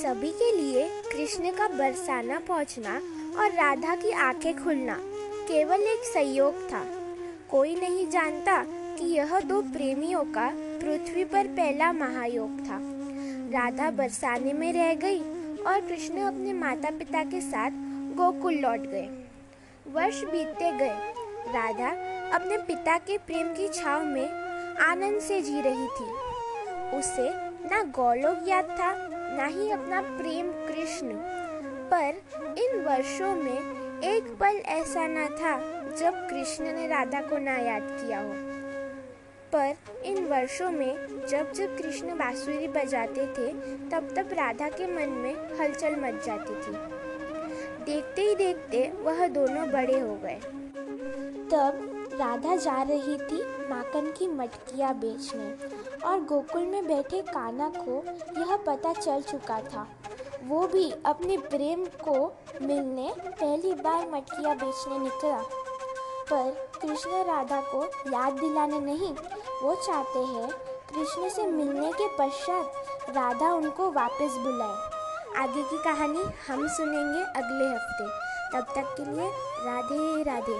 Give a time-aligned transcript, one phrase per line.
[0.00, 2.94] सभी के लिए कृष्ण का बरसाना पहुँचना
[3.38, 4.94] और राधा की आँखें खुलना
[5.48, 6.84] केवल एक संयोग था।
[7.50, 12.78] कोई नहीं जानता कि यह दो प्रेमियों का पृथ्वी पर पहला महायोग था।
[13.58, 15.20] राधा बरसाने में रह गई
[15.62, 17.70] और कृष्ण अपने माता पिता के साथ
[18.16, 19.08] गोकुल लौट गए।
[19.92, 21.12] वर्ष बीतते गए।
[21.52, 21.90] राधा
[22.36, 24.28] अपने पिता के प्रेम की छाव में
[24.76, 26.10] आनंद से जी रही थी।
[26.98, 27.30] उसे
[27.68, 31.08] ना गौलोक याद था ना ही अपना प्रेम कृष्ण।
[31.92, 32.22] पर
[32.58, 33.58] इन वर्षों में
[34.00, 35.60] एक पल ऐसा न था
[35.96, 38.34] जब कृष्ण ने राधा को ना याद किया हो।
[39.54, 43.52] पर इन वर्षों में जब जब कृष्ण बांसुरी बजाते थे,
[43.90, 47.00] तब तब राधा के मन में हलचल मच जाती थी।
[47.84, 50.40] देखते ही देखते वह दोनों बड़े हो गए।
[51.50, 58.02] तब राधा जा रही थी माखन की मटकियाँ बेचने। और गोकुल में बैठे काना को
[58.40, 59.86] यह पता चल चुका था।
[60.44, 62.14] वो भी अपने प्रेम को
[62.62, 65.38] मिलने पहली बार मटकियाँ बेचने निकला।
[66.30, 66.50] पर
[66.82, 69.12] कृष्ण राधा को याद दिलाने नहीं,
[69.62, 70.48] वो चाहते हैं
[70.90, 77.68] कृष्ण से मिलने के पश्चात राधा उनको वापस बुलाए। आगे की कहानी हम सुनेंगे अगले
[77.68, 78.08] हफ़्ते।
[78.52, 79.28] तब तक के लिए
[79.64, 80.58] राधे राधे